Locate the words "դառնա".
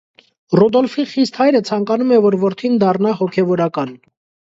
2.87-3.15